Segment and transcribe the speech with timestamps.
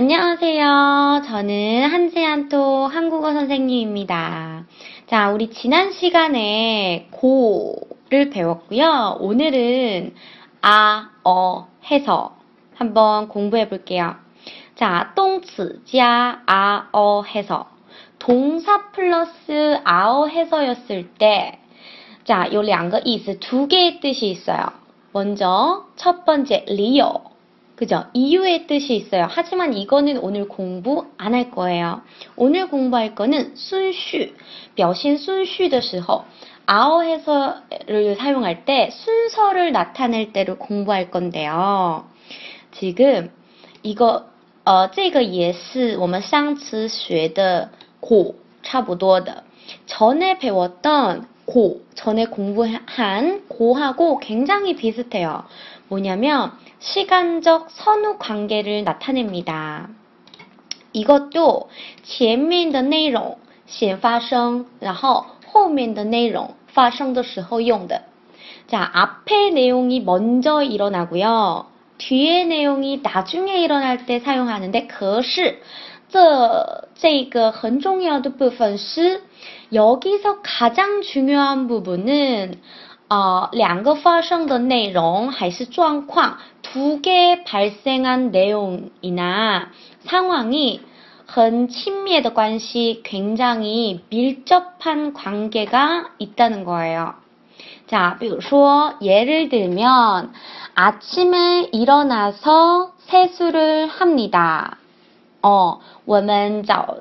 [0.00, 1.22] 안녕하세요.
[1.26, 4.64] 저는 한지한토 한국어 선생님입니다.
[5.06, 9.18] 자, 우리 지난 시간에 고를 배웠고요.
[9.20, 10.14] 오늘은
[10.62, 12.36] 아, 어, 해서
[12.74, 14.16] 한번 공부해 볼게요.
[14.74, 17.66] 자, 똥词加 아, 어, 해서
[18.18, 21.60] 동사 플러스 아어 해서였을 때
[22.24, 24.66] 자, 요 两个意思 두 개의 뜻이 있어요.
[25.12, 27.29] 먼저 첫 번째 리오
[27.80, 28.06] 그죠?
[28.14, 29.26] 이유의 뜻이 있어요.
[29.28, 32.00] 하지만 이거는 오늘 공부 안 할 거예요.
[32.36, 34.32] 오늘 공부할 거는 순슈,
[34.78, 36.24] 묘신 순슈的时候
[36.64, 42.06] 아어 해서를 사용할 때 순서를 나타낼 때를 공부할 건데요.
[42.72, 43.30] 지금
[43.82, 44.26] 이거
[44.64, 47.70] 呃这个也是我们上次学的
[48.00, 49.44] 고差不多的
[49.86, 55.44] 전에 배웠던 고, 전에 공부한 고하고 굉장히 비슷해요.
[55.88, 59.88] 뭐냐면 시간적 선후 관계를 나타냅니다.
[60.92, 61.68] 이것도
[62.02, 68.04] 前面的内容先发生然后后面的内容发生的时候用的
[68.66, 71.66] 자, 앞에 내용이 먼저 일어나고요.
[71.98, 75.60] 뒤에 내용이 나중에 일어날 때 사용하는데 可是
[76.08, 79.22] 这这个很重要的部分是
[79.72, 82.60] 여기서 가장 중요한 부분은
[83.08, 89.70] 呃两个发生的内容还是状况두 개 발생한 내용이나
[90.04, 90.80] 상황이
[91.26, 97.14] 很亲密的关系, 굉장히 밀접한 관계가 있다는 거예요.
[97.88, 100.32] 자, 比如说 예를 들면
[100.74, 104.78] 아침에 일어나서 세수를 합니다.
[105.42, 106.98] 어, 我们早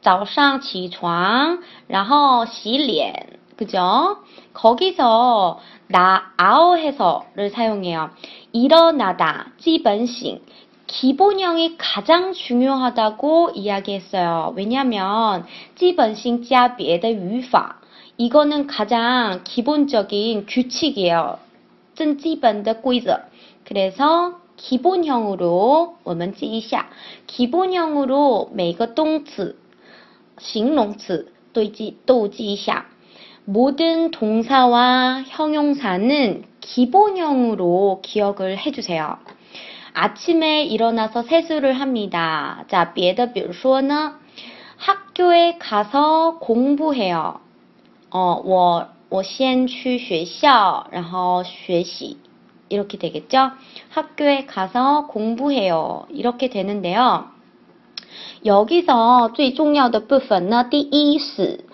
[0.00, 4.18] 早上起床然后洗脸 그죠?
[4.52, 8.10] 거기서 나 아어해서를 사용해요.
[8.52, 10.42] 일어나다, 지번싱.
[10.86, 14.54] 기본형이 가장 중요하다고 이야기했어요.
[14.56, 17.80] 왜냐면 지번싱 자别的 语法
[18.18, 21.38] 이거는 가장 기본적인 규칙이에요.
[21.94, 23.24] 真基本的规则.
[23.64, 26.88] 그래서 기본형으로 我们记一下.
[27.26, 29.58] 기본형으로 每个动词
[30.38, 32.86] 形容词都记都记一下.
[33.44, 39.18] 모든 동사와 형용사는 기본형으로 기억을 해주세요.
[39.94, 42.64] 아침에 일어나서 세수를 합니다.
[42.68, 44.18] 자, 别的比如说呢
[44.76, 47.40] 학교에 가서 공부해요.
[48.10, 52.18] 어, 我我先去学校然后学习
[52.68, 53.52] 이렇게 되겠죠?
[53.90, 56.06] 학교에 가서 공부해요.
[56.10, 57.29] 이렇게 되는데요.
[58.44, 61.64] 여기서 最重要的部分呢第一是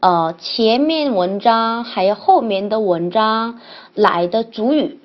[0.00, 3.60] 呃前面文章还有后面的文章
[3.94, 5.00] 来的主语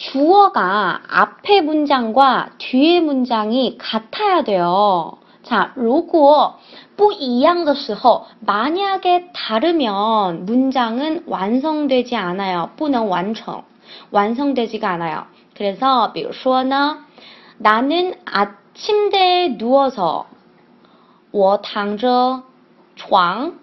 [0.00, 5.18] 주어가 앞의 문장과 뒤의 문장이 같아야 돼요.
[5.42, 6.58] 자, 如果
[6.96, 12.70] 不一样的时候 만약에 다르면 문장은 완성되지 않아요.
[12.76, 13.64] 不能 완성.
[14.10, 15.26] 완성되지가 않아요.
[15.54, 17.04] 그래서 比如说呢
[17.58, 20.26] 나는 아 침대에 누워서
[21.32, 22.42] 我躺着
[22.96, 23.60] 床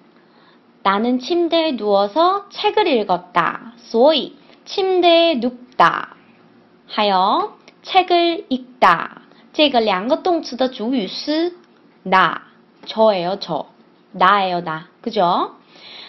[0.83, 3.73] 나는 침대에 누워서 책을 읽었다.
[3.77, 6.15] 所以 침대에 눕다
[6.87, 9.21] 하여 책을 읽다.
[9.53, 11.55] 这个两个动词的主语是
[12.03, 12.43] 나
[12.85, 13.67] 저예요, 저.
[14.11, 14.87] 나예요, 나.
[15.01, 15.55] 그죠?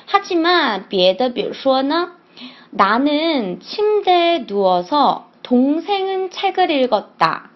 [0.07, 2.13] 하지만 别的比如说呢
[2.71, 7.51] 나는 침대에 누워서 동생은 책을 읽었다.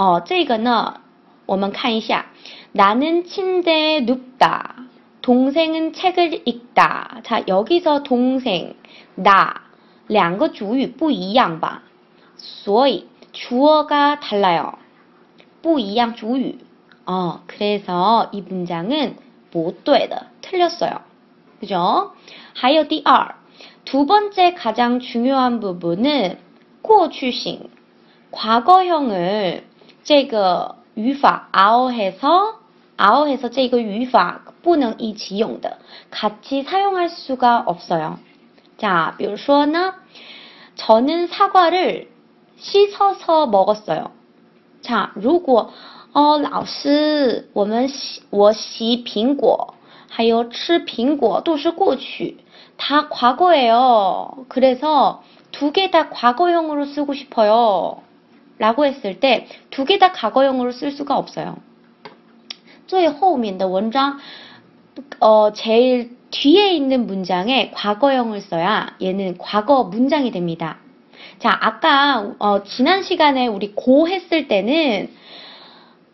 [0.00, 1.00] 어, 这个呢
[1.46, 2.26] 我们看一下
[2.72, 4.74] 나는 침대에 눕다.
[5.22, 7.20] 동생은 책을 읽다.
[7.24, 8.76] 자, 여기서 동생,
[9.16, 9.54] 나,
[10.06, 11.82] 两个主语不一样吧?
[12.36, 14.74] 所以 주어가 달라요.
[15.62, 16.58] 不一样主语.
[17.06, 19.16] 어, 그래서 이 문장은
[19.50, 21.00] 不对的, 틀렸어요.
[21.58, 22.12] 그죠?
[22.54, 23.36] 还有第二,
[23.84, 26.38] 두 번째 가장 중요한 부분은
[26.82, 27.70] 过去型,
[28.30, 29.64] 과거형을
[30.04, 32.60] 这个语法 아어해서
[32.96, 35.78] 아어해서 这个语法 不能一起用的
[36.10, 38.18] 같이 사용할 수가 없어요.
[38.78, 39.94] 자, 比如说呢
[40.76, 42.08] 저는 사과를
[42.56, 44.10] 씻어서 먹었어요.
[44.82, 45.72] 자, 如果
[46.12, 49.74] 어, 老师我们洗我洗苹果
[50.08, 52.38] 还有吃苹果都是过去
[52.78, 54.46] 다 과거예요.
[54.48, 58.02] 그래서 두 개 다 과거형으로 쓰고 싶어요.
[58.60, 61.56] 라고 했을 때 두 개 다 과거형으로 쓸 수가 없어요.
[62.86, 64.18] 最后面的文章
[65.20, 70.78] 어, 제일 뒤에 있는 문장에 과거형을 써야 얘는 과거 문장이 됩니다.
[71.38, 75.10] 자, 아까 어, 지난 시간에 우리 고 했을 때는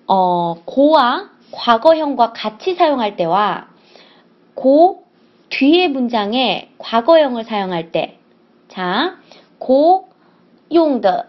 [0.08, 3.68] 어, 고와 과거형과 같이 사용할 때와
[4.54, 5.04] 고
[5.50, 8.18] 뒤에 문장에 과거형을 사용할 때,
[8.68, 9.16] 자,
[9.58, 10.08] 고
[10.70, 11.28] 用的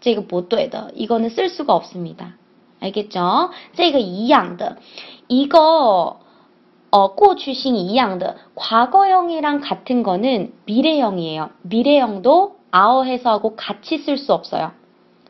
[0.00, 0.90] 这个不对的.
[0.94, 2.36] 이거는 쓸 수가 없습니다.
[2.80, 3.50] 알겠죠?
[3.74, 4.76] 这个一样的.
[5.28, 6.20] 이거
[6.90, 8.36] 어, 过去식 一样的.
[8.54, 11.50] 과거형이랑 같은 거는 미래형이에요.
[11.62, 14.72] 미래형도 아어 해서하고 같이 쓸 수 없어요.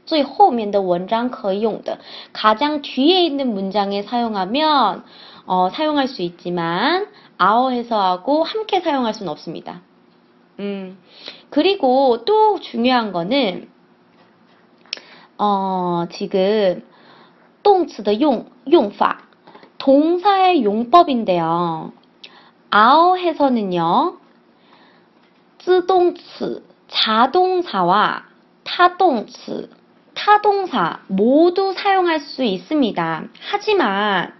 [0.05, 1.99] 最后面的文章可以用的
[2.33, 5.05] 가장 뒤에 있는 문장에 사용하면
[5.47, 7.07] 어, 사용할 수 있지만
[7.39, 9.83] 아어 해서하고 함께 사용할 수는 없습니다.
[10.59, 10.99] 음,
[11.51, 13.69] 그리고 또 중요한 거는
[15.41, 16.83] 어, 지금
[17.63, 19.19] 动词的 용, 용파
[19.79, 21.93] 동사의 용법인데요.
[22.71, 24.19] 아어 해서는요.
[25.59, 28.25] 自动词 자동사와
[28.65, 29.71] 타동词
[30.15, 33.25] 타동사 모두 사용할 수 있습니다.
[33.41, 34.35] 하지만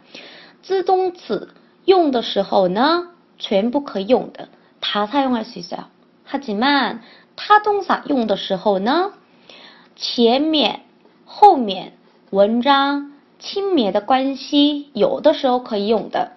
[0.63, 1.55] 自动词
[1.85, 4.49] 用的时候呢全部可以用的
[4.81, 5.87] 다 사용할 수 있어요.
[6.25, 7.03] 하지만
[7.37, 9.13] 타동사 用的时候呢
[9.95, 10.83] 前面
[11.31, 11.95] 后面
[12.31, 16.37] 文章亲密的关系有的时候可以用的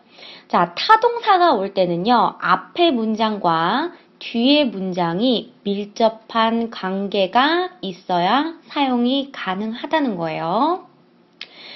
[0.50, 10.88] 자, 타동사가 올 때는요, 앞의 문장과 뒤의 문장이 밀접한 관계가 있어야 사용이 가능하다는 거예요.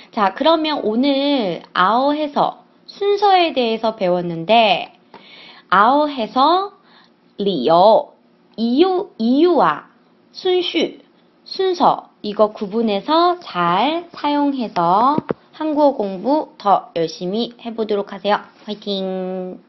[0.10, 4.94] 자, 그러면 오늘 아어해서 순서에 대해서 배웠는데
[5.70, 6.74] 아어해서
[7.38, 8.12] 리어
[8.58, 9.88] 이유 이유와
[10.32, 10.98] 순수
[11.44, 15.17] 순서 이거 구분해서 잘 사용해서
[15.53, 18.39] 한국어 공부 더 열심히 해보도록 하세요.
[18.65, 19.68] 화이팅!